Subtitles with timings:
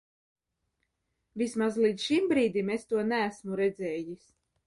[1.41, 4.27] Vismaz līdz šim brīdim es to neesmu redzējis.